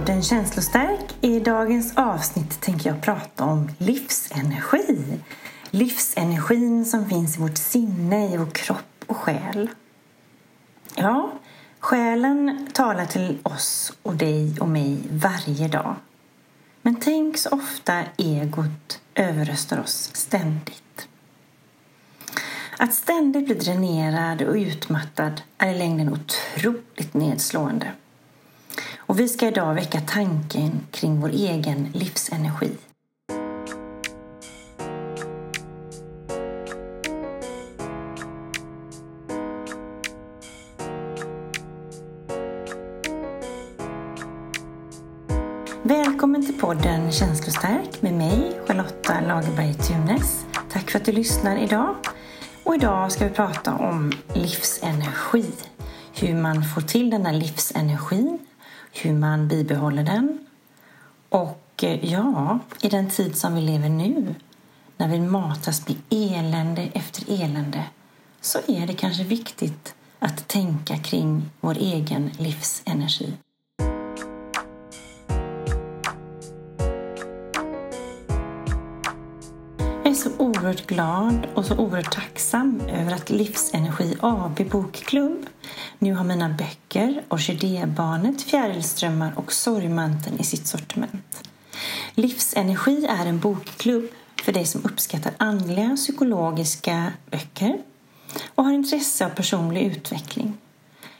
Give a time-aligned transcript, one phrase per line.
[0.00, 1.14] Podden Känslostark.
[1.20, 5.20] I dagens avsnitt tänker jag prata om livsenergi.
[5.70, 9.70] Livsenergin som finns i vårt sinne, i vår kropp och själ.
[10.94, 11.32] Ja,
[11.80, 15.94] själen talar till oss och dig och mig varje dag.
[16.82, 21.08] Men tänk så ofta egot överröstar oss ständigt.
[22.78, 27.92] Att ständigt bli dränerad och utmattad är i längden otroligt nedslående.
[29.10, 32.70] Och vi ska idag väcka tanken kring vår egen livsenergi.
[45.82, 50.46] Välkommen till podden Känslostark med mig, Charlotta Lagerberg Tunes.
[50.72, 51.94] Tack för att du lyssnar idag.
[52.64, 55.52] Och idag ska vi prata om livsenergi.
[56.14, 58.38] Hur man får till den här livsenergin
[58.92, 60.38] hur man bibehåller den.
[61.28, 64.34] Och eh, ja, i den tid som vi lever nu,
[64.96, 67.84] när vi matas med elände efter elände,
[68.40, 73.32] så är det kanske viktigt att tänka kring vår egen livsenergi.
[80.02, 85.46] Jag är så oerhört glad och så oerhört tacksam över att Livsenergi AB Bokklubb
[86.00, 91.48] nu har mina böcker Orkidébarnet, Fjärilströmmar och Sorgmanteln i sitt sortiment.
[92.14, 94.08] Livsenergi är en bokklubb
[94.44, 97.78] för dig som uppskattar andliga psykologiska böcker
[98.54, 100.58] och har intresse av personlig utveckling.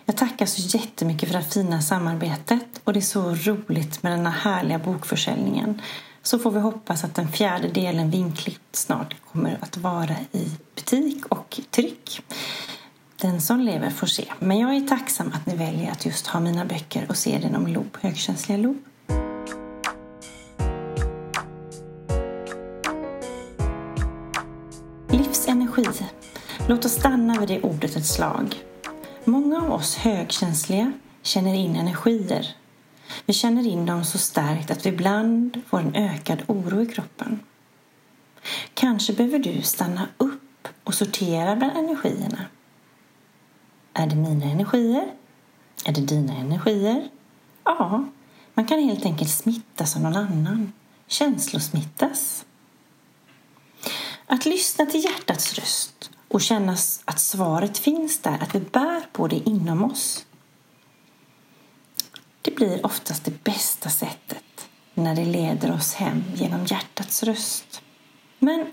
[0.05, 4.27] Jag tackar så jättemycket för det fina samarbetet och det är så roligt med den
[4.27, 5.83] här härliga bokförsäljningen.
[6.23, 11.27] Så får vi hoppas att den fjärde delen Vinklippt snart kommer att vara i butik
[11.27, 12.23] och tryck.
[13.21, 14.33] Den som lever får se.
[14.39, 17.57] Men jag är tacksam att ni väljer att just ha mina böcker och se den
[17.57, 18.77] om LOB, högkänsliga LOB.
[25.11, 25.85] Livsenergi.
[26.69, 28.55] Låt oss stanna vid det ordet ett slag.
[29.25, 30.93] Många av oss högkänsliga
[31.23, 32.57] känner in energier.
[33.27, 37.41] Vi känner in dem så starkt att vi ibland får en ökad oro i kroppen.
[38.75, 42.45] Kanske behöver du stanna upp och sortera bland energierna.
[43.93, 45.15] Är det mina energier?
[45.85, 47.09] Är det dina energier?
[47.65, 48.05] Ja,
[48.55, 50.73] man kan helt enkelt smittas av någon annan.
[51.07, 52.45] Känslosmittas.
[54.27, 59.27] Att lyssna till hjärtats röst och känna att svaret finns där, att vi bär på
[59.29, 60.27] det inom oss.
[62.43, 67.83] Det blir oftast det bästa sättet när det leder oss hem genom hjärtats röst.
[68.39, 68.67] Men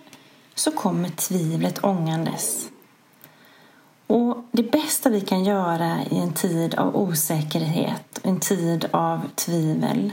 [0.55, 2.69] så kommer tvivlet ångandes
[4.07, 9.21] och Det bästa bästa vi kan göra i en tid av osäkerhet, en tid av
[9.35, 10.11] tvivel,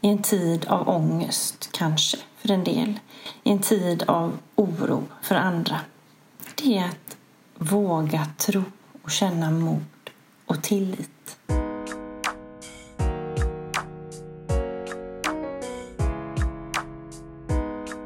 [0.00, 2.98] i en tid av ångest kanske för en del,
[3.42, 5.80] i en tid av oro för andra,
[6.54, 7.16] det är att
[7.58, 8.62] våga tro
[9.02, 9.84] och känna mod
[10.46, 11.36] och tillit.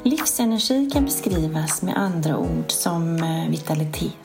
[0.03, 4.24] Livsenergi kan beskrivas med andra ord som eh, vitalitet,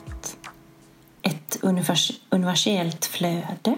[1.62, 3.74] vitalitet universellt flöde.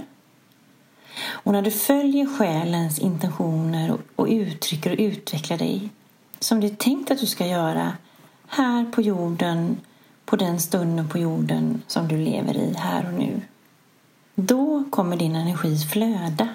[1.24, 5.90] Och när du följer själens intentioner och uttrycker och utvecklar dig
[6.40, 7.92] som det är tänkt att du ska göra
[8.46, 9.80] här på jorden,
[10.24, 13.40] på den stunden på jorden som du lever i här och nu.
[14.34, 16.48] Då kommer din energi flöda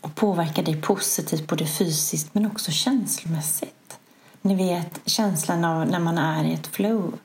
[0.00, 3.98] och påverka dig positivt både fysiskt men också känslomässigt.
[4.42, 7.18] Ni vet känslan av när man är i ett flow.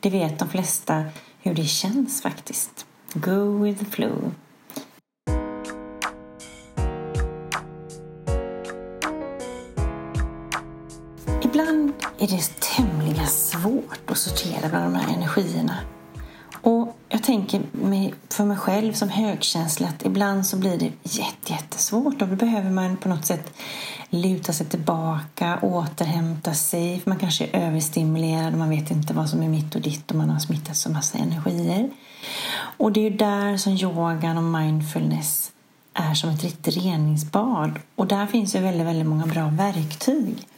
[0.00, 1.04] Det vet de flesta
[1.42, 2.86] hur det känns faktiskt.
[3.14, 4.32] Go with the flow.
[11.42, 15.78] Ibland är det tämligen svårt att sortera bland de här energierna.
[16.60, 17.62] Och jag tänker
[18.28, 20.92] för mig själv som högkänslig att ibland så blir det
[21.48, 23.52] jättesvårt och då behöver man på något sätt
[24.10, 27.00] luta sig tillbaka, återhämta sig.
[27.00, 30.10] För man kanske är överstimulerad och man vet inte vad som är mitt och ditt
[30.10, 31.90] och man har smittats av massa energier.
[32.76, 35.52] Och det är ju där som yogan och mindfulness
[35.94, 37.78] är som ett riktigt reningsbad.
[37.94, 40.48] Och där finns ju väldigt, väldigt många bra verktyg.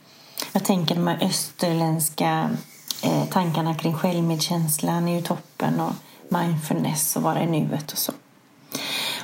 [0.53, 2.50] Jag tänker de här österländska
[3.03, 5.93] eh, tankarna kring självmedkänslan är ju toppen och
[6.29, 8.12] mindfulness och vara i nuet och så.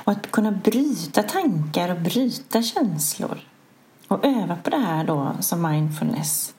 [0.03, 3.39] Och att kunna bryta tankar och bryta känslor
[4.07, 6.53] och öva på det här då som mindfulness.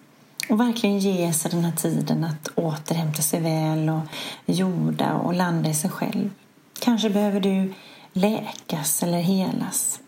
[0.48, 4.00] Och verkligen ge sig den här tiden att återhämta sig väl och
[4.46, 6.30] jorda och landa i sig själv.
[6.80, 7.74] Kanske behöver du
[8.12, 10.00] läkas eller helas.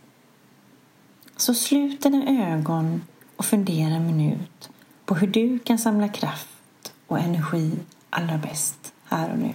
[1.37, 3.03] Så slut dina ögon
[3.37, 4.71] och fundera en minut
[5.05, 7.73] på hur du kan samla kraft och energi
[8.11, 9.55] allra bäst här och nu.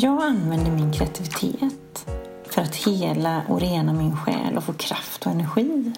[0.00, 2.06] Jag använder min kreativitet
[2.44, 5.92] för att hela och rena min själ och få kraft och energi.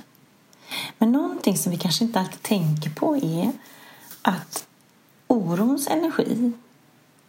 [0.99, 3.53] Men någonting som vi kanske inte alltid tänker på är
[4.23, 4.67] att
[5.27, 6.53] orons energi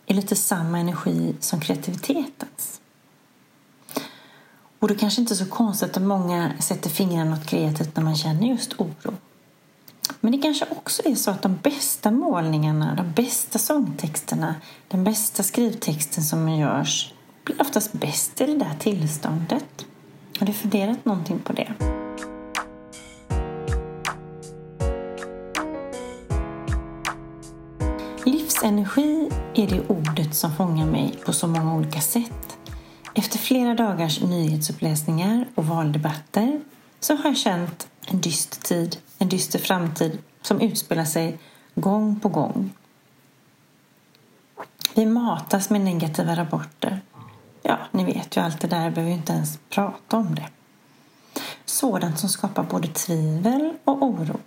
[0.06, 2.82] är lite samma energi som kreativitetens.
[4.80, 8.16] Och det kanske inte är så konstigt att många sätter fingrarna åt kreativt när man
[8.16, 9.14] känner just oro.
[10.20, 14.56] Men det kanske också är så att de bästa målningarna, de bästa sångtexterna,
[14.88, 17.14] den bästa skrivtexten som görs
[17.44, 19.86] blir oftast bäst i det där tillståndet.
[20.40, 21.74] Har du funderat någonting på det?
[28.26, 32.58] Livsenergi är det ordet som fångar mig på så många olika sätt.
[33.16, 36.62] Efter flera dagars nyhetsuppläsningar och valdebatter
[37.00, 41.40] så har jag känt en dyster tid, en dyster framtid som utspelar sig
[41.76, 42.74] gång på gång.
[44.96, 47.02] Vi matas med negativa rapporter.
[47.62, 50.50] Ja, ni vet ju allt det där, behöver ju inte ens prata om det.
[51.66, 54.40] Sådant som skapar både tvivel och oro.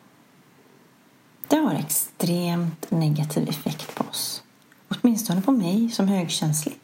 [1.48, 4.42] Det har extremt negativ effekt på oss.
[4.88, 6.78] Åtminstone på mig som högkänslig.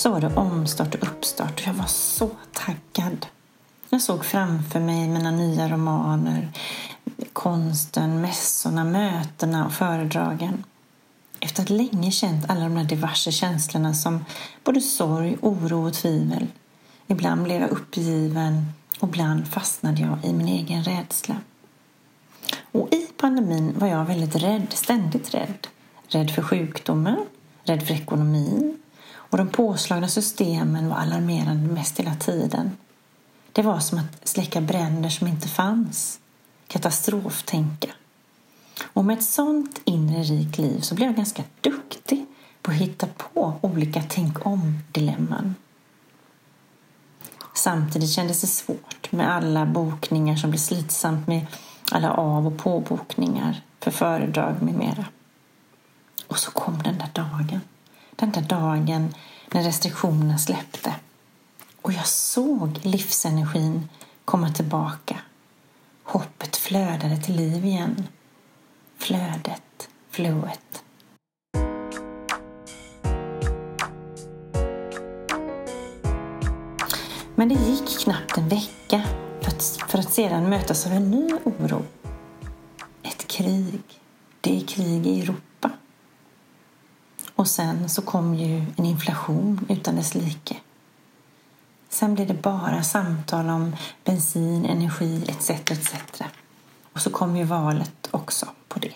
[0.00, 3.26] Så var det omstart och uppstart och jag var så taggad.
[3.90, 6.52] Jag såg framför mig mina nya romaner,
[7.32, 10.64] konsten, mässorna, mötena och föredragen.
[11.40, 14.24] Efter att länge känt alla de där diverse känslorna som
[14.64, 16.46] både sorg, oro och tvivel.
[17.06, 21.36] Ibland blev jag uppgiven och ibland fastnade jag i min egen rädsla.
[22.72, 25.66] Och i pandemin var jag väldigt rädd, ständigt rädd.
[26.08, 27.26] Rädd för sjukdomen,
[27.64, 28.76] rädd för ekonomin
[29.30, 32.76] och de påslagna systemen var alarmerande mest hela tiden.
[33.52, 36.20] Det var som att släcka bränder som inte fanns.
[36.68, 37.88] Katastroftänka.
[38.92, 42.26] Och med ett sånt inre rikt liv så blev jag ganska duktig
[42.62, 45.54] på att hitta på olika tänk om-dilemman.
[47.54, 51.46] Samtidigt kändes det svårt med alla bokningar som blev slitsamt med
[51.92, 55.04] alla av och påbokningar för föredrag med mera.
[56.26, 57.60] Och så kom den där dagen.
[58.20, 59.14] Den där dagen
[59.50, 60.94] när restriktionerna släppte.
[61.82, 63.88] Och jag såg livsenergin
[64.24, 65.16] komma tillbaka.
[66.02, 68.06] Hoppet flödade till liv igen
[68.98, 70.82] flödet, flowet.
[77.34, 79.02] Men det gick knappt en vecka
[79.40, 81.82] för att, för att sedan mötas av en ny oro.
[83.02, 83.82] Ett krig.
[84.40, 85.49] Det är krig i Europa.
[87.40, 90.56] Och sen så kom ju en inflation utan dess like.
[91.88, 95.50] Sen blev det bara samtal om bensin, energi etc.
[95.50, 95.94] etc.
[96.92, 98.94] Och så kom ju valet också på det.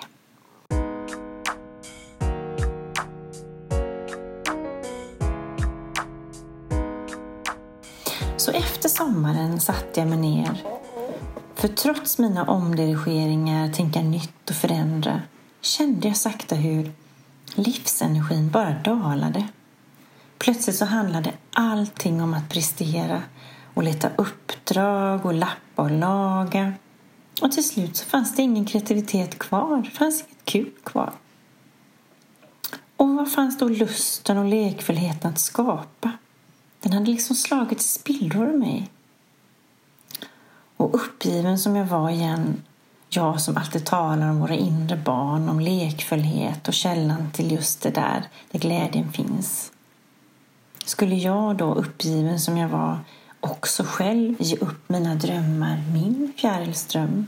[8.37, 10.63] Så efter sommaren satte jag mig ner.
[11.55, 15.23] För trots mina omdirigeringar, tänka nytt och förändra
[15.61, 16.93] kände jag sakta hur
[17.55, 19.49] livsenergin bara dalade.
[20.39, 23.23] Plötsligt så handlade allting om att prestera
[23.75, 26.73] och leta uppdrag och lappa och laga.
[27.43, 29.83] Och till slut så fanns det ingen kreativitet kvar.
[29.83, 31.13] Det fanns inget kul kvar.
[32.97, 36.13] Och var fanns då lusten och lekfullheten att skapa?
[36.81, 38.91] Den hade liksom slagit spillror i mig.
[40.77, 42.63] Och uppgiven som jag var igen,
[43.17, 47.91] jag som alltid talar om våra inre barn, om lekfullhet och källan till just det
[47.91, 49.73] där, där glädjen finns.
[50.85, 52.99] Skulle jag då, uppgiven som jag var,
[53.41, 57.27] också själv ge upp mina drömmar, min fjärilsdröm.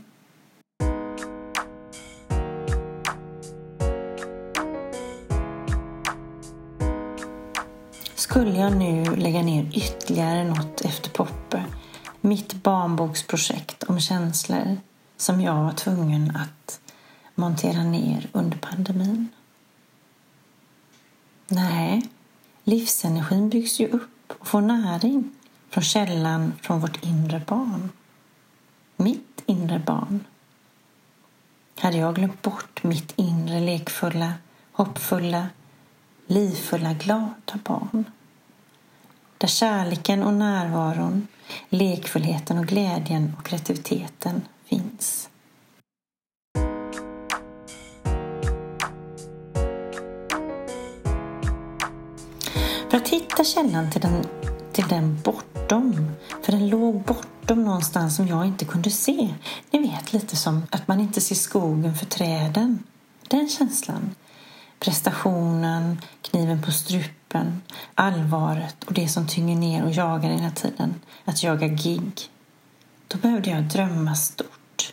[8.14, 11.64] Skulle jag nu lägga ner ytterligare något efter Poppe,
[12.20, 14.76] mitt barnboksprojekt om känslor
[15.16, 16.80] som jag var tvungen att
[17.34, 19.28] montera ner under pandemin?
[21.48, 22.08] Nej,
[22.64, 25.30] livsenergin byggs ju upp och får näring
[25.70, 27.90] från källan från vårt inre barn.
[28.96, 30.24] Mitt inre barn.
[31.78, 34.32] Hade jag glömt bort mitt inre lekfulla,
[34.72, 35.46] hoppfulla,
[36.26, 38.04] livfulla, glada barn
[39.38, 41.26] där kärleken och närvaron,
[41.68, 45.28] lekfullheten och glädjen och kreativiteten finns.
[52.90, 54.24] För att hitta källan till den,
[54.72, 56.10] till den bortom,
[56.42, 59.34] för den låg bortom någonstans som jag inte kunde se.
[59.70, 62.82] Ni vet lite som att man inte ser skogen för träden.
[63.28, 64.14] Den känslan.
[64.78, 67.62] Prestationen, kniven på strupen,
[67.94, 70.94] allvaret och det som tynger ner och jagar hela tiden.
[71.24, 72.30] Att jaga gig.
[73.08, 74.92] Då behövde jag drömma stort.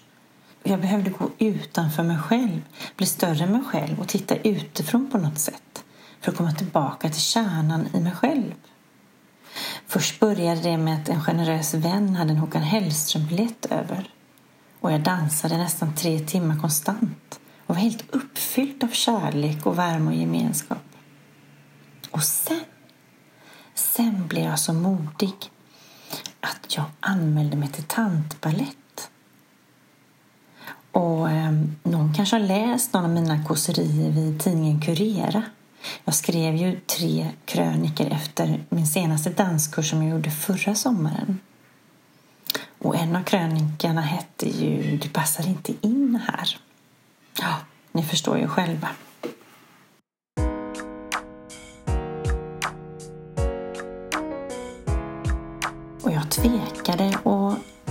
[0.63, 2.61] Jag behövde gå utanför mig själv,
[2.95, 5.83] bli större än mig själv och titta utifrån på något sätt
[6.21, 8.53] för att komma tillbaka till kärnan i mig själv.
[9.87, 14.09] Först började det med att en generös vän hade en Håkan Hellström-biljett över
[14.79, 20.07] och jag dansade nästan tre timmar konstant och var helt uppfylld av kärlek och värme
[20.07, 20.83] och gemenskap.
[22.11, 22.63] Och sen,
[23.73, 25.33] sen blev jag så modig
[26.75, 29.09] jag anmälde mig till tantballett.
[30.91, 31.51] Och eh,
[31.83, 35.43] någon kanske har läst någon av mina kåserier vid tidningen Curera.
[36.03, 41.39] Jag skrev ju tre kröniker efter min senaste danskurs som jag gjorde förra sommaren.
[42.79, 46.57] Och en av krönikorna hette ju Du passar inte in här.
[47.39, 47.55] Ja,
[47.91, 48.89] ni förstår ju själva.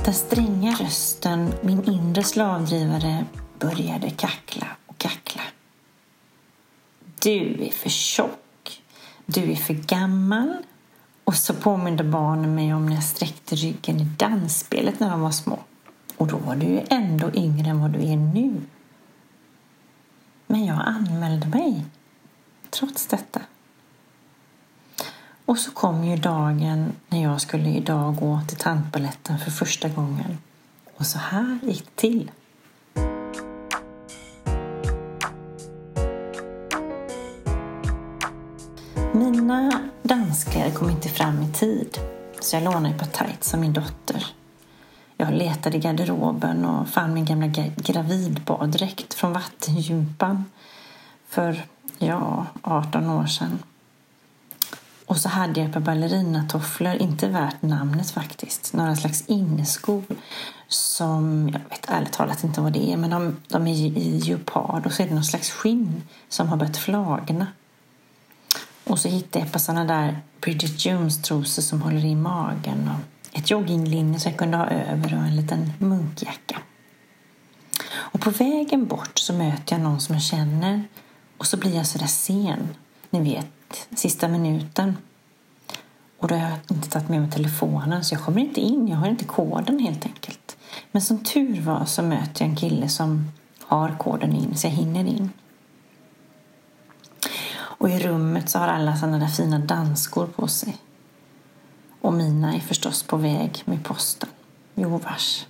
[0.04, 3.24] Den stränga rösten, min inre slavdrivare,
[3.58, 5.42] började kackla och kackla.
[7.22, 8.82] Du är för tjock.
[9.26, 10.56] Du är för gammal.
[11.24, 15.30] Och så påminde barnen mig om när jag sträckte ryggen i dansspelet när de var
[15.30, 15.58] små.
[16.16, 18.60] Och då var du ju ändå yngre än vad du är nu.
[20.46, 21.84] Men jag anmälde mig,
[22.70, 23.40] trots detta.
[25.44, 30.38] Och så kom ju dagen när jag skulle idag gå till tantbaletten för första gången.
[30.96, 32.30] Och så här gick det till.
[39.14, 41.98] Mina danskläder kom inte fram i tid
[42.40, 44.26] så jag lånade ett par tights av min dotter.
[45.16, 47.46] Jag letade i garderoben och fann min gamla
[47.76, 50.44] gravidbaddräkt från vattengympan
[51.28, 51.62] för,
[51.98, 53.58] ja, 18 år sedan.
[55.06, 58.72] Och så hade jag ett par ballerinatofflor, inte värt namnet faktiskt.
[58.72, 60.02] Några slags inneskor
[60.68, 64.86] som, jag vet ärligt talat inte vad det är, men de, de är i leopard
[64.86, 67.46] och så är det någon slags skinn som har börjat flagna.
[68.84, 73.38] Och så hittade jag ett par sådana där Bridget Jones-trosor som håller i magen och
[73.38, 76.58] ett jogginglinne som jag kunde ha över och en liten munkjacka.
[77.92, 80.84] Och på vägen bort så möter jag någon som jag känner
[81.38, 82.68] och så blir jag sådär sen.
[83.10, 83.46] Ni vet,
[83.94, 84.96] sista minuten.
[86.18, 88.88] Och då har jag inte tagit med mig telefonen så jag kommer inte in.
[88.88, 90.56] Jag har inte koden helt enkelt.
[90.92, 94.72] Men som tur var så möter jag en kille som har koden in så jag
[94.72, 95.30] hinner in.
[97.54, 100.76] Och i rummet så har alla sådana där fina dansskor på sig.
[102.00, 104.28] Och mina är förstås på väg med posten.
[104.74, 105.46] Jo vars.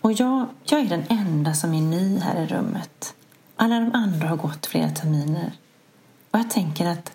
[0.00, 3.14] Och jag, jag är den enda som är ny här i rummet.
[3.56, 5.52] Alla de andra har gått flera terminer.
[6.34, 7.12] Och jag tänker att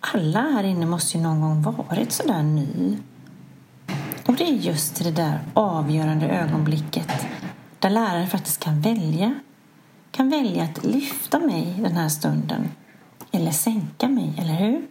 [0.00, 2.98] alla här inne måste ju någon gång varit sådär ny.
[4.26, 7.26] Och det är just det där avgörande ögonblicket
[7.78, 9.34] där läraren faktiskt kan välja.
[10.10, 12.70] Kan välja att lyfta mig den här stunden
[13.30, 14.86] eller sänka mig, eller hur?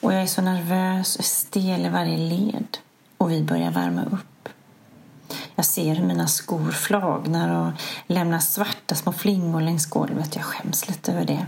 [0.00, 2.78] Och jag är så nervös och stel i varje led
[3.16, 4.48] och vi börjar värma upp.
[5.54, 7.72] Jag ser hur mina skor flagnar och
[8.06, 10.36] lämnar svarta små flingor längs golvet.
[10.36, 11.46] Jag skäms lite över det.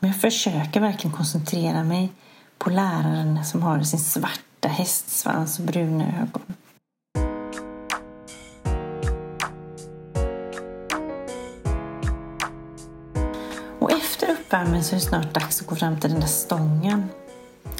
[0.00, 2.12] Men jag försöker verkligen koncentrera mig
[2.58, 6.54] på läraren som har sin svarta hästsvans och bruna ögon.
[13.78, 17.08] Och efter uppvärmningen så är det snart dags att gå fram till den där stången.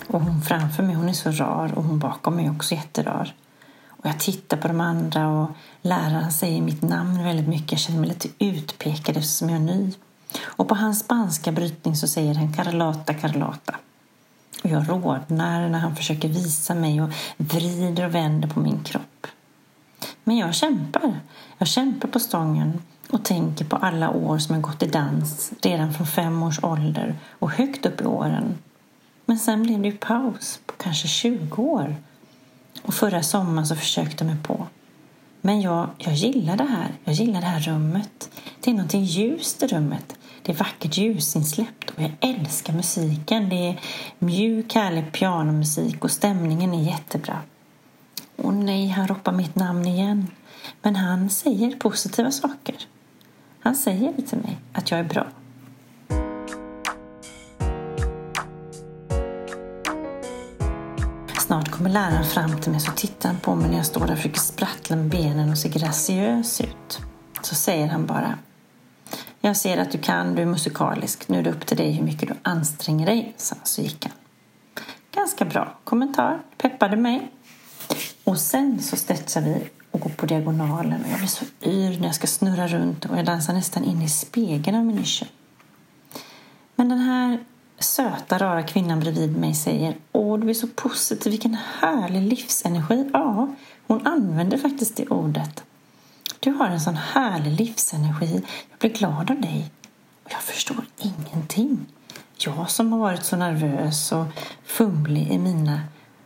[0.07, 3.35] Och hon framför mig, hon är så rar och hon bakom mig är också jätterar.
[3.89, 5.49] Och jag tittar på de andra och
[5.83, 7.73] läraren säger mitt namn väldigt mycket.
[7.73, 9.93] Jag känner mig lite utpekad eftersom jag är ny.
[10.57, 13.77] Och på hans spanska brytning så säger han Carlota, Carlota.
[14.65, 19.27] Och jag rodnar när han försöker visa mig och vrider och vänder på min kropp.
[20.25, 21.21] Men jag kämpar.
[21.59, 25.95] Jag kämpar på stången och tänker på alla år som jag gått i dans redan
[25.95, 28.59] från fem års ålder och högt upp i åren.
[29.25, 31.97] Men sen blev det ju paus på kanske 20 år.
[32.83, 34.67] Och förra sommaren så försökte jag mig på.
[35.47, 36.93] Men jag, jag gillar det här.
[37.05, 38.31] Jag gillar det här rummet.
[38.61, 40.17] Det är någonting ljust i rummet.
[40.43, 43.49] Det är vackert ljusinsläppt och jag älskar musiken.
[43.49, 43.81] Det är
[44.19, 47.39] mjuk, härlig pianomusik och stämningen är jättebra.
[48.37, 50.27] Och nej, han ropar mitt namn igen.
[50.83, 52.77] Men han säger positiva saker.
[53.61, 55.27] Han säger till mig att jag är bra.
[61.77, 64.19] Kommer läraren fram till mig så tittar han på mig när jag står där och
[64.19, 67.01] försöker sprattla med benen och ser graciös ut.
[67.43, 68.39] Så säger han bara
[69.41, 71.29] Jag ser att du kan, du är musikalisk.
[71.29, 73.35] Nu är det upp till dig hur mycket du anstränger dig.
[73.63, 74.13] Så gick han.
[75.15, 76.43] Ganska bra kommentar.
[76.59, 77.31] Peppade mig.
[78.25, 82.07] Och sen så stretchar vi och går på diagonalen och jag blir så yr när
[82.07, 85.29] jag ska snurra runt och jag dansar nästan in i spegeln av minischen.
[86.75, 87.39] Men den här
[87.79, 93.11] söta, rara kvinnan bredvid mig säger Åh, du är så positiv, vilken härlig livsenergi.
[93.13, 93.49] Ja,
[93.87, 95.65] hon använder faktiskt det ordet.
[96.41, 98.43] Du har en sån härlig livsenergi.
[98.71, 99.71] Jag blir glad av dig.
[100.25, 101.87] Och jag förstår ingenting.
[102.39, 104.27] Jag som har varit så nervös och
[104.65, 105.81] fumlig i mina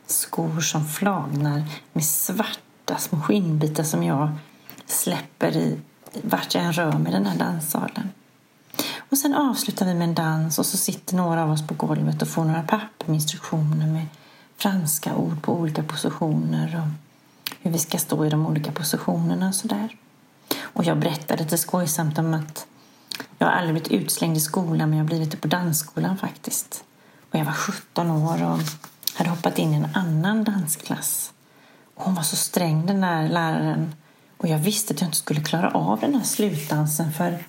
[0.07, 4.31] skor som flagnar med svarta små skinnbitar som jag
[4.87, 5.79] släpper i
[6.23, 8.11] vart jag än rör mig i den här danssalen.
[9.11, 12.23] Och sen avslutar vi med en dans och så sitter några av oss på golvet
[12.23, 14.07] och får några papper med instruktioner med
[14.57, 17.11] franska ord på olika positioner och
[17.61, 19.97] hur vi ska stå i de olika positionerna och sådär.
[20.63, 22.67] Och jag berättade lite skojsamt om att
[23.39, 26.85] jag har aldrig blivit utslängd i skolan men jag har blivit det på dansskolan faktiskt.
[27.31, 28.59] Och jag var 17 år och
[29.15, 31.33] hade hoppat in i en annan dansklass.
[31.95, 33.95] Och hon var så sträng den där läraren
[34.37, 37.45] och jag visste att jag inte skulle klara av den här slutdansen för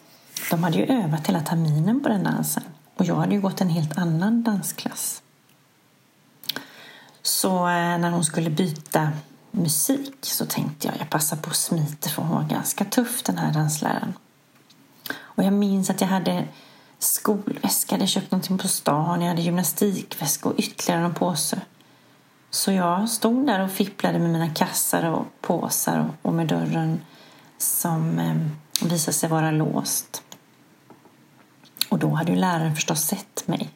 [0.49, 2.63] de hade ju övat hela terminen på den dansen
[2.95, 5.21] och jag hade ju gått en helt annan dansklass.
[7.21, 9.11] Så eh, när hon skulle byta
[9.51, 13.37] musik så tänkte jag jag passar på att smita för hon var ganska tuff den
[13.37, 14.13] här dansläraren.
[15.19, 16.47] Och jag minns att jag hade
[16.99, 21.61] skolväska, jag hade köpt någonting på stan, jag hade gymnastikväska och ytterligare någon påse.
[22.49, 27.01] Så jag stod där och fipplade med mina kassar och påsar och med dörren
[27.57, 28.35] som eh,
[28.87, 30.23] visade sig vara låst.
[31.91, 33.69] Och då hade ju läraren förstås sett mig.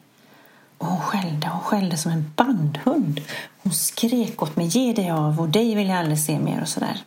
[0.78, 3.20] Och hon skällde, hon skällde som en bandhund.
[3.62, 6.68] Hon skrek åt mig, ge dig av och dig vill jag aldrig se mer och
[6.68, 7.04] sådär.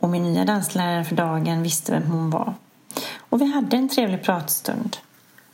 [0.00, 2.54] Och min nya danslärare för dagen visste vem hon var.
[3.18, 4.96] Och vi hade en trevlig pratstund.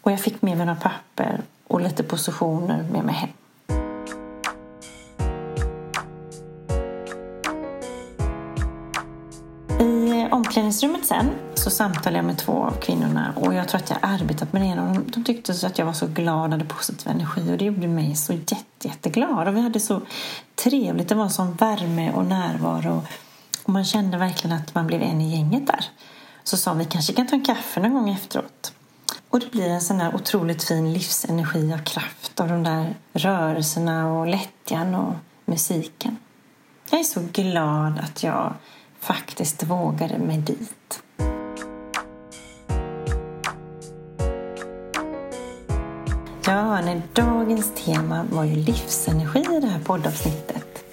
[0.00, 3.30] Och jag fick med mig några papper och lite positioner med mig hem.
[9.80, 11.30] I eh, omklädningsrummet sen
[11.60, 14.66] så samtalade jag med två av kvinnorna och jag tror att jag arbetat med det
[14.66, 17.58] ena och de tyckte så att jag var så glad och hade positiv energi och
[17.58, 20.00] det gjorde mig så jätte, jätteglad och vi hade så
[20.54, 21.08] trevligt.
[21.08, 23.02] Det var sån värme och närvaro
[23.64, 25.84] och man kände verkligen att man blev en i gänget där.
[26.44, 28.72] Så sa vi kanske kan ta en kaffe någon gång efteråt.
[29.30, 34.12] Och det blir en sån där otroligt fin livsenergi och kraft av de där rörelserna
[34.12, 36.16] och lättjan och musiken.
[36.90, 38.54] Jag är så glad att jag
[39.00, 41.02] faktiskt vågade mig dit.
[46.50, 50.84] Ja, hörni, dagens tema var ju livsenergi i det här poddavsnittet.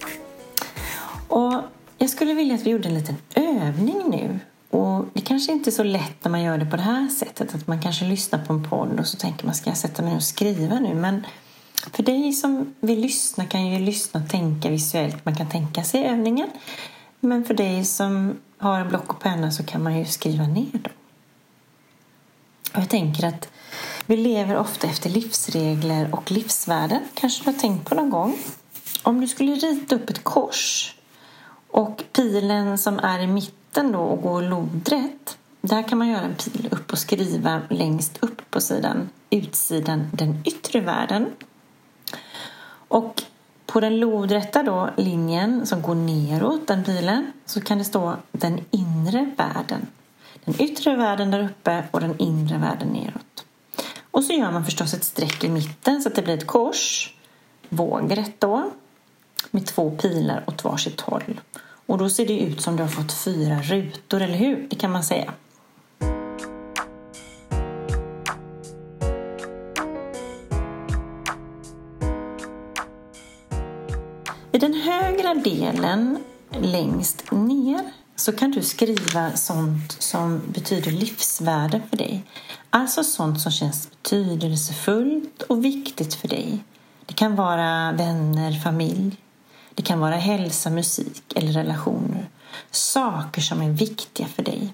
[1.28, 1.54] Och
[1.98, 4.39] jag skulle vilja att vi gjorde en liten övning nu.
[4.70, 7.56] Och Det kanske inte är så lätt när man gör det på det här sättet.
[7.56, 10.15] Att man kanske lyssnar på en podd och så tänker man ska jag sätta mig
[10.15, 10.96] och skriva nu.
[10.96, 11.26] Men
[11.91, 15.26] för dig som vill lyssna kan ju lyssna och tänka visuellt.
[15.26, 16.50] Man kan tänka sig övningen.
[17.20, 20.72] Men för dig som har en block och penna så kan man ju skriva ner
[20.72, 20.93] dem.
[22.74, 23.50] Och jag tänker att
[24.10, 27.02] vi lever ofta efter livsregler och livsvärden.
[27.13, 28.38] Kanske du har tänkt på någon gång?
[29.04, 30.96] Om du skulle rita upp ett kors
[31.67, 36.36] och pilen som är i mitten då och går lodrätt där kan man göra en
[36.36, 41.26] pil upp och skriva längst upp på sidan, utsidan, den yttre världen.
[42.88, 43.24] Och
[43.65, 48.60] på den lodrätta då, linjen som går neråt, den pilen, så kan det stå den
[48.72, 49.88] inre världen.
[50.46, 53.27] Den yttre världen där uppe och den inre världen neråt.
[54.18, 57.14] Och så gör man förstås ett streck i mitten så att det blir ett kors,
[57.70, 58.72] vågrätt då,
[59.52, 61.42] med två pilar åt varsitt håll.
[61.86, 64.68] Och då ser det ut som du har fått fyra rutor, eller hur?
[64.70, 65.34] Det kan man säga.
[74.52, 76.18] I den högra delen
[76.52, 82.24] längst ner så kan du skriva sånt som betyder livsvärde för dig.
[82.70, 86.64] Alltså sånt som känns betydelsefullt och viktigt för dig.
[87.06, 89.18] Det kan vara vänner, familj.
[89.74, 92.30] Det kan vara hälsa, musik eller relationer.
[92.72, 94.74] Saker som är viktiga för dig.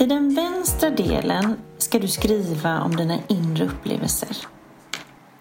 [0.00, 4.36] I den vänstra delen ska du skriva om dina inre upplevelser.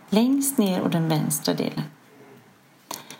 [0.09, 1.83] Längst ner och den vänstra delen.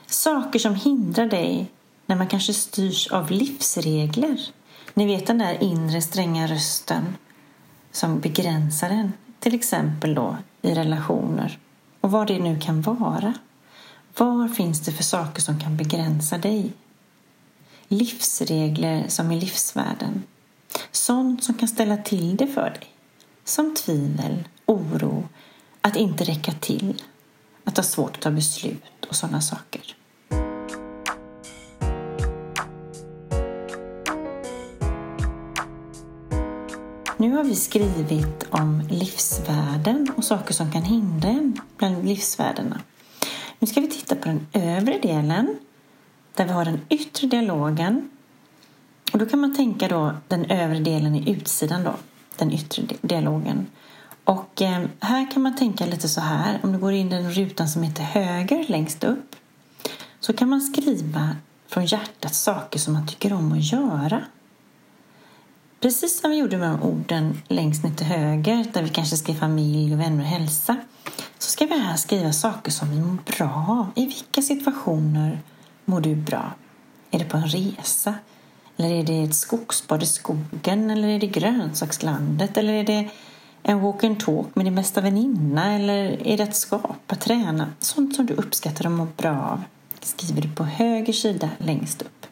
[0.06, 1.72] Saker som hindrar dig
[2.06, 4.42] när man kanske styrs av livsregler.
[4.94, 7.18] Ni vet den där inre stränga rösten
[7.92, 9.14] som begränsar en.
[9.40, 11.60] Till exempel då i relationer
[12.02, 13.34] och vad det nu kan vara.
[14.18, 16.74] Vad finns det för saker som kan begränsa dig?
[17.88, 20.24] Livsregler som i livsvärlden.
[20.92, 22.94] Sånt som kan ställa till det för dig.
[23.44, 25.24] Som tvivel, oro,
[25.82, 27.04] att inte räcka till,
[27.64, 29.96] att ha svårt att ta beslut och sådana saker.
[37.20, 42.82] Nu har vi skrivit om livsvärden och saker som kan hindra en bland livsvärdena.
[43.60, 45.58] Nu ska vi titta på den övre delen
[46.34, 48.10] där vi har den yttre dialogen.
[49.14, 51.94] Och då kan man tänka då den övre delen i utsidan då,
[52.38, 53.68] den yttre dialogen.
[54.28, 57.32] Och eh, här kan man tänka lite så här, om du går in i den
[57.32, 59.36] rutan som heter höger längst upp
[60.20, 61.36] så kan man skriva
[61.68, 64.24] från hjärtat saker som man tycker om att göra.
[65.80, 69.36] Precis som vi gjorde med de orden längst ner till höger, där vi kanske skrev
[69.36, 70.78] familj, vänner och hälsa,
[71.38, 73.88] så ska vi här skriva saker som vi mår bra av.
[73.96, 75.40] I vilka situationer
[75.86, 76.54] mår du bra?
[77.12, 78.14] Är det på en resa?
[78.78, 80.90] Eller är det ett skogsbad i skogen?
[80.90, 82.58] Eller är det grönsakslandet?
[82.58, 83.10] Eller är det
[83.68, 85.74] en walk and talk med din bästa väninna?
[85.74, 87.70] Eller är det att skapa, träna?
[87.80, 89.62] Sånt som du uppskattar och mår bra av
[90.02, 92.26] skriver du på höger sida längst upp.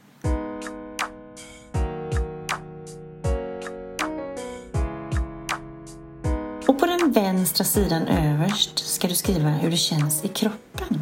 [6.68, 11.02] Och på den vänstra sidan överst ska du skriva hur det känns i kroppen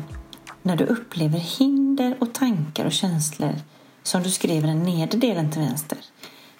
[0.61, 3.55] när du upplever hinder och tankar och känslor
[4.03, 5.97] som du skrev i den nedre delen till vänster.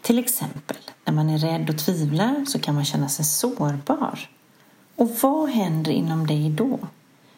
[0.04, 4.30] Till exempel, när man är rädd och tvivlar så kan man känna sig sårbar.
[4.96, 6.80] Och vad händer inom dig då?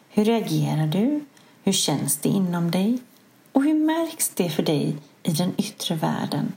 [0.08, 1.24] Hur reagerar du?
[1.62, 2.98] Hur känns det inom dig?
[3.52, 6.52] Och hur märks det för dig i den yttre världen?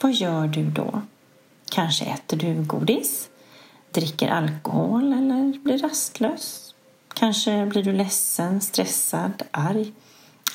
[0.00, 1.02] Vad gör du då?
[1.70, 3.28] Kanske äter du godis?
[3.92, 6.74] dricker alkohol eller blir rastlös.
[7.14, 9.92] Kanske blir du ledsen, stressad, arg.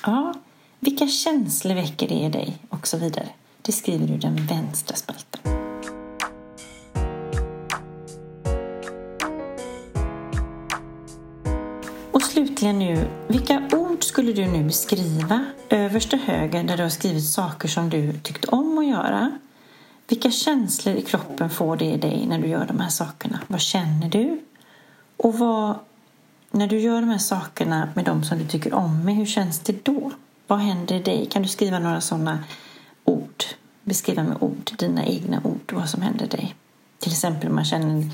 [0.02, 0.34] Ja,
[0.80, 2.58] vilka känslor väcker det i dig?
[2.68, 3.28] Och så vidare.
[3.66, 5.40] Det skriver du i den vänstra spalten.
[12.12, 16.90] Och slutligen nu, vilka ord skulle du nu beskriva överst till höger där du har
[16.90, 19.38] skrivit saker som du tyckt om att göra
[20.08, 23.40] vilka känslor i kroppen får det i dig när du gör de här sakerna?
[23.46, 24.40] Vad känner du?
[25.16, 25.74] Och vad,
[26.50, 29.58] när du gör de här sakerna med de som du tycker om med, hur känns
[29.58, 30.10] det då?
[30.46, 31.26] Vad händer i dig?
[31.26, 32.44] Kan du skriva några sådana?
[33.88, 36.54] Beskriva med ord, dina egna ord, vad som händer dig.
[36.98, 38.10] Till exempel om man känner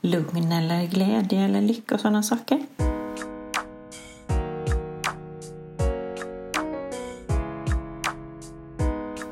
[0.00, 2.66] lugn eller glädje eller lycka och sådana saker.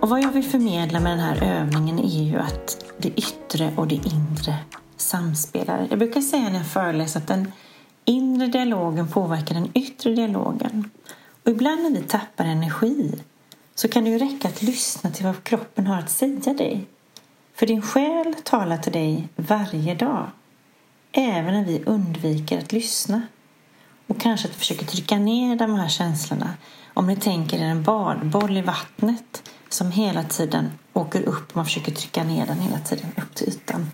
[0.00, 3.86] Och vad jag vill förmedla med den här övningen är ju att det yttre och
[3.86, 4.56] det inre
[4.96, 5.86] samspelar.
[5.90, 7.52] Jag brukar säga när jag föreläser att den
[8.04, 10.90] inre dialogen påverkar den yttre dialogen.
[11.44, 13.14] Och ibland när vi tappar energi
[13.78, 16.86] så kan det ju räcka att lyssna till vad kroppen har att säga dig.
[17.54, 20.30] För din själ talar till dig varje dag.
[21.12, 23.22] Även när vi undviker att lyssna.
[24.06, 26.54] Och kanske att vi försöker trycka ner de här känslorna.
[26.94, 31.64] Om ni tänker er en badboll i vattnet som hela tiden åker upp och man
[31.64, 33.90] försöker trycka ner den hela tiden upp till ytan.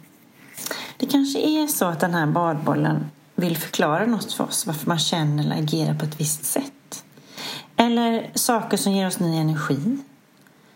[0.96, 4.98] Det kanske är så att den här badbollen vill förklara något för oss, varför man
[4.98, 6.72] känner eller agerar på ett visst sätt.
[7.76, 9.98] Eller saker som ger oss ny energi,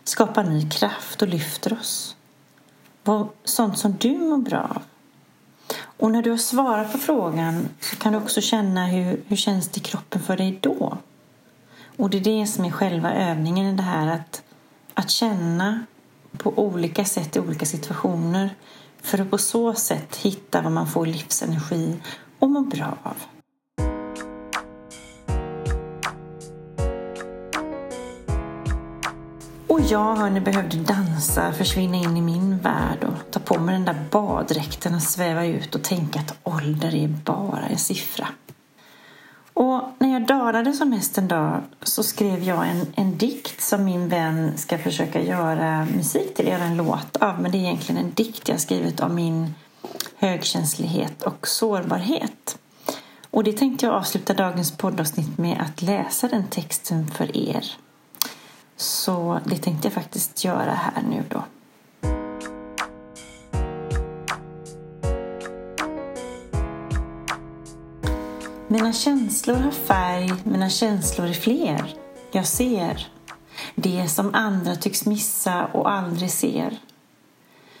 [0.03, 2.15] skapar ny kraft och lyfter oss.
[3.43, 4.81] Sånt som du mår bra av.
[5.81, 9.67] Och när du har svarat på frågan så kan du också känna hur, hur känns
[9.67, 10.97] det i kroppen för dig då?
[11.97, 14.43] Och det är det som är själva övningen i det här att
[14.99, 15.85] att känna
[16.37, 18.55] på olika sätt i olika situationer
[19.01, 21.95] för att på så sätt hitta vad man får livsenergi
[22.39, 23.17] och må bra av.
[29.79, 33.85] Och jag hörni, behövde dansa, försvinna in i min värld och ta på mig den
[33.85, 38.27] där baddräkten och sväva ut och tänka att ålder är bara en siffra.
[39.53, 43.83] Och när jag dalade som mest en dag så skrev jag en, en dikt som
[43.83, 47.41] min vän ska försöka göra musik till, göra en låt av.
[47.41, 49.53] Men det är egentligen en dikt jag skrivit om min
[50.15, 52.57] högkänslighet och sårbarhet.
[53.29, 57.65] Och det tänkte jag avsluta dagens poddavsnitt med att läsa den texten för er.
[58.79, 61.43] Så det tänkte jag faktiskt göra här nu då.
[68.67, 71.95] Mina känslor har färg, mina känslor är fler.
[72.31, 73.07] Jag ser
[73.75, 76.77] det som andra tycks missa och aldrig ser.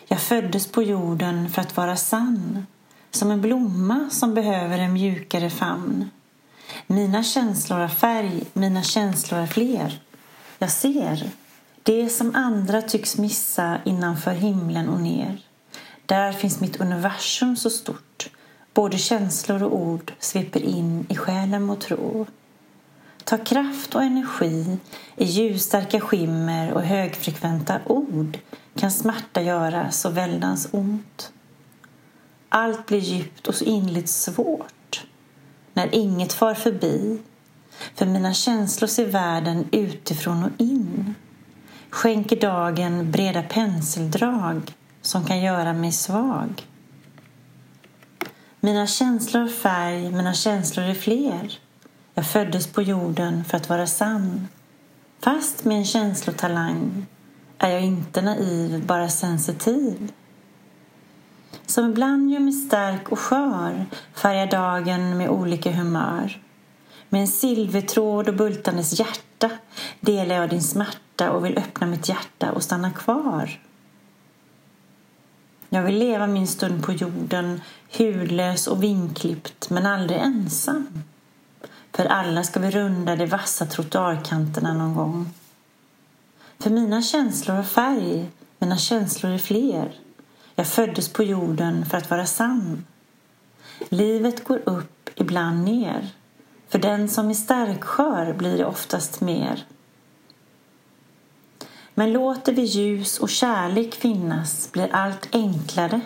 [0.07, 2.65] Jag föddes på jorden för att vara sann
[3.11, 6.09] som en blomma som behöver en mjukare famn.
[6.87, 10.01] Mina känslor har färg, mina känslor är fler.
[10.61, 11.29] Jag ser
[11.83, 15.37] det som andra tycks missa innanför himlen och ner.
[16.05, 18.29] Där finns mitt universum så stort.
[18.73, 22.25] Både känslor och ord sveper in i själen mot tro.
[23.23, 24.77] Ta kraft och energi
[25.15, 28.39] i ljusstarka skimmer och högfrekventa ord
[28.75, 31.31] kan smärta göra så väldans ont.
[32.49, 35.05] Allt blir djupt och så inligt svårt
[35.73, 37.19] när inget far förbi.
[37.95, 41.15] För mina känslor ser världen utifrån och in.
[41.89, 46.67] Skänker dagen breda penseldrag som kan göra mig svag.
[48.59, 51.59] Mina känslor har färg, mina känslor är fler.
[52.13, 54.47] Jag föddes på jorden för att vara sann.
[55.19, 57.05] Fast med en känslotalang
[57.57, 60.11] är jag inte naiv, bara sensitiv
[61.69, 66.41] som ibland gör mig stark och skör färgar dagen med olika humör.
[67.09, 69.49] Med en silvertråd och bultandes hjärta
[69.99, 73.59] delar jag din smärta och vill öppna mitt hjärta och stanna kvar.
[75.69, 77.61] Jag vill leva min stund på jorden
[77.97, 81.03] hudlös och vinklippt men aldrig ensam.
[81.91, 85.29] För alla ska vi runda de vassa trottoarkanterna någon gång.
[86.59, 89.91] För mina känslor har färg, mina känslor är fler.
[90.55, 92.85] Jag föddes på jorden för att vara sann.
[93.89, 96.09] Livet går upp, ibland ner.
[96.69, 99.65] För den som är starkskör blir det oftast mer.
[101.93, 106.01] Men låter vi ljus och kärlek finnas blir allt enklare.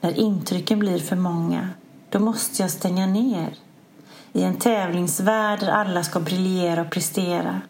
[0.00, 1.68] När intrycken blir för många,
[2.10, 3.54] då måste jag stänga ner.
[4.32, 7.60] I en tävlingsvärld där alla ska briljera och prestera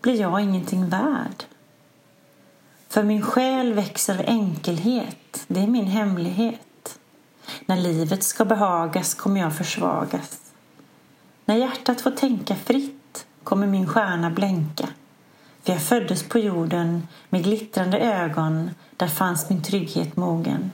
[0.00, 1.44] blir jag ingenting värd.
[2.88, 6.98] För min själ växer av enkelhet, det är min hemlighet.
[7.66, 10.47] När livet ska behagas kommer jag försvagas.
[11.48, 14.88] När hjärtat får tänka fritt kommer min stjärna blänka.
[15.62, 20.72] För jag föddes på jorden med glittrande ögon, där fanns min trygghet mogen.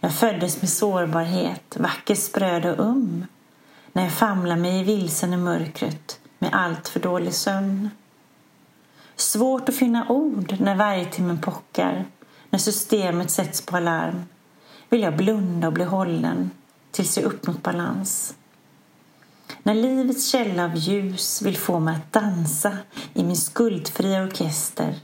[0.00, 3.26] Jag föddes med sårbarhet, vacker, spröd och um.
[3.92, 7.90] När jag famlar mig vilsen i mörkret med allt för dålig sömn.
[9.16, 12.04] Svårt att finna ord när vargtimmen pockar,
[12.50, 14.24] när systemet sätts på alarm.
[14.88, 16.50] Vill jag blunda och bli hållen
[16.90, 18.34] tills jag uppnått balans.
[19.62, 22.76] När livets källa av ljus vill få mig att dansa
[23.14, 24.94] i min skuldfria orkester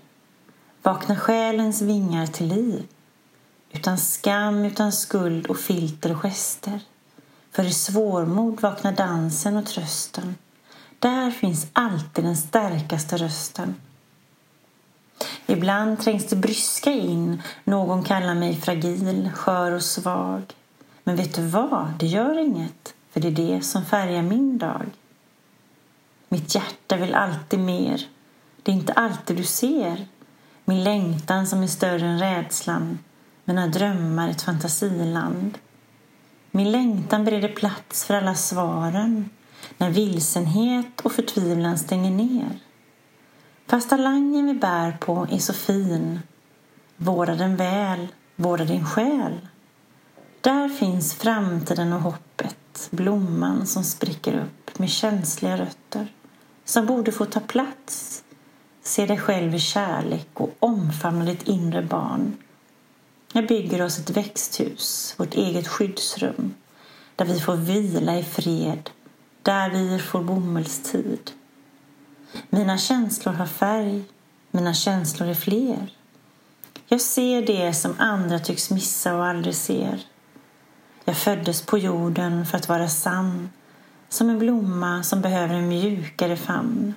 [0.82, 2.86] vaknar själens vingar till liv.
[3.72, 6.80] Utan skam, utan skuld och filter och gester.
[7.50, 10.34] För i svårmod vaknar dansen och trösten.
[10.98, 13.74] Där finns alltid den starkaste rösten.
[15.46, 17.42] Ibland trängs det bryska in.
[17.64, 20.42] Någon kallar mig fragil, skör och svag.
[21.04, 21.92] Men vet du vad?
[21.98, 24.86] Det gör inget, för det är det som färgar min dag.
[26.28, 28.08] Mitt hjärta vill alltid mer.
[28.62, 30.06] Det är inte alltid du ser.
[30.64, 32.98] Min längtan som är större än rädslan.
[33.44, 35.58] Mina drömmar ett fantasiland.
[36.50, 39.30] Min längtan bereder plats för alla svaren
[39.78, 42.58] när vilsenhet och förtvivlan stänger ner.
[43.66, 46.20] Fast talangen vi bär på är så fin.
[46.96, 49.48] Vårda den väl, vårda din själ.
[50.40, 52.56] Där finns framtiden och hoppet,
[52.90, 56.12] blomman som spricker upp med känsliga rötter
[56.64, 58.24] som borde få ta plats.
[58.82, 62.36] Se dig själv i kärlek och omfamna ditt inre barn.
[63.32, 66.54] Jag bygger oss ett växthus, vårt eget skyddsrum
[67.16, 68.90] där vi får vila i fred,
[69.42, 71.30] där vi får bomullstid.
[72.50, 74.04] Mina känslor har färg,
[74.50, 75.92] mina känslor är fler.
[76.86, 80.06] Jag ser det som andra tycks missa och aldrig ser.
[81.08, 83.50] Jag föddes på jorden för att vara sann,
[84.08, 86.94] som en blomma som behöver en mjukare famn.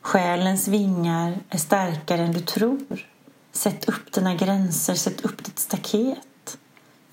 [0.00, 3.06] Själens vingar är starkare än du tror.
[3.52, 6.58] Sätt upp dina gränser, sätt upp ditt staket.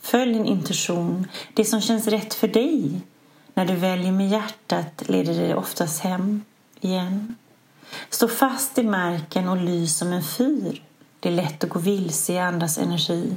[0.02, 3.02] Följ din intuition, det som känns rätt för dig.
[3.54, 6.42] När du väljer med hjärtat leder det oftast hem
[6.82, 7.36] igen.
[8.10, 10.84] Stå fast i marken och lys som en fyr.
[11.20, 13.36] Det är lätt att gå vilse i andras energi.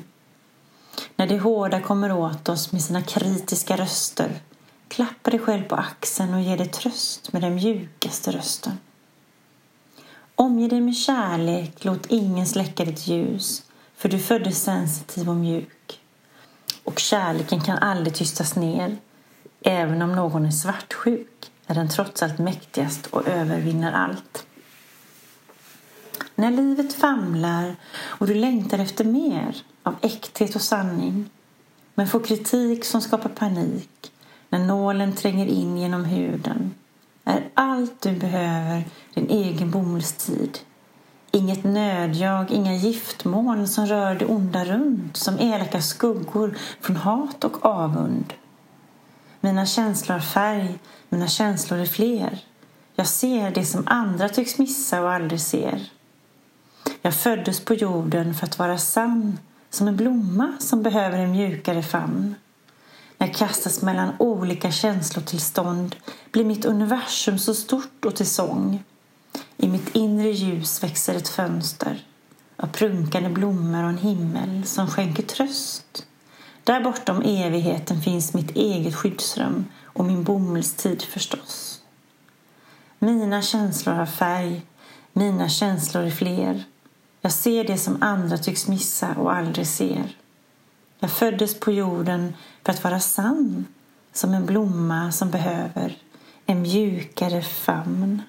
[1.16, 4.40] När det hårda kommer åt oss med sina kritiska röster
[4.88, 8.78] Klappa dig själv på axeln och ge dig tröst med den mjukaste rösten.
[10.34, 13.62] Omge dig med kärlek, låt ingen släcka ditt ljus,
[13.96, 16.00] för du föddes sensitiv och mjuk.
[16.84, 18.96] Och kärleken kan aldrig tystas ner.
[19.60, 24.45] Även om någon är svartsjuk är den trots allt mäktigast och övervinner allt.
[26.38, 31.30] När livet famlar och du längtar efter mer av äkthet och sanning
[31.94, 34.12] men får kritik som skapar panik
[34.48, 36.74] när nålen tränger in genom huden
[37.24, 40.58] är allt du behöver din egen bomullstid.
[41.30, 47.66] Inget nödjag, inga giftmoln som rör det onda runt som elaka skuggor från hat och
[47.66, 48.34] avund.
[49.40, 52.38] Mina känslor har färg, mina känslor är fler.
[52.94, 55.90] Jag ser det som andra tycks missa och aldrig ser.
[57.06, 59.38] Jag föddes på jorden för att vara sann
[59.70, 62.34] som en blomma som behöver en mjukare famn.
[63.18, 65.96] När jag kastas mellan olika känslotillstånd
[66.32, 68.84] blir mitt universum så stort och till sång.
[69.56, 72.06] I mitt inre ljus växer ett fönster
[72.56, 76.06] av prunkande blommor och en himmel som skänker tröst.
[76.64, 81.80] Där bortom evigheten finns mitt eget skyddsrum och min bomullstid förstås.
[82.98, 84.62] Mina känslor har färg,
[85.12, 86.64] mina känslor är fler.
[87.26, 90.16] Jag ser det som andra tycks missa och aldrig ser.
[90.98, 92.34] Jag föddes på jorden
[92.64, 93.66] för att vara sann
[94.12, 95.96] som en blomma som behöver
[96.46, 98.22] en mjukare famn.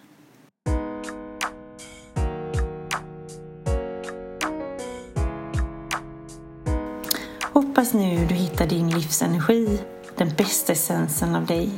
[7.41, 9.79] Hoppas nu du hittar din livsenergi,
[10.15, 11.69] den bästa essensen av dig.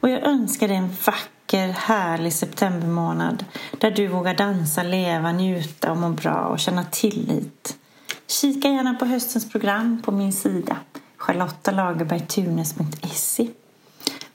[0.00, 3.44] Och jag önskar dig en vacker, härlig septembermånad
[3.78, 7.76] där du vågar dansa, leva, njuta och må bra och känna tillit.
[8.26, 10.76] Kika gärna på höstens program på min sida
[11.16, 13.48] charlottalagerbergtunes.se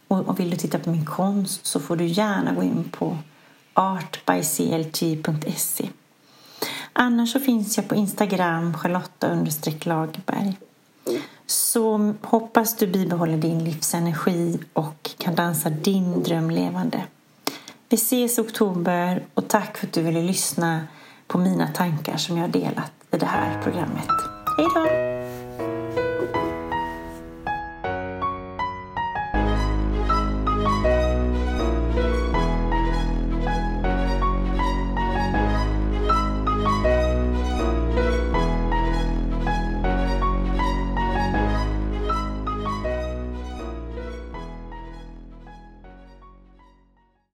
[0.08, 3.18] och vill du titta på min konst så får du gärna gå in på
[3.74, 5.90] artbyclt.se
[6.94, 9.46] Annars så finns jag på Instagram, Charlotta
[9.84, 10.58] Lagerberg.
[11.48, 17.04] Så hoppas du bibehåller din livsenergi och kan dansa din dröm levande.
[17.90, 20.88] Vi ses i oktober och tack för att du ville lyssna
[21.28, 24.08] på mina tankar som jag har delat i det här programmet.
[24.58, 25.15] Hej då!